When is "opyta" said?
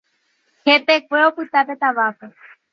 1.27-1.59